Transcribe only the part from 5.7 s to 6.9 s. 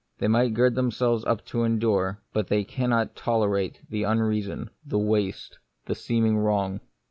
the The Mystery of Pain. seeming wrong.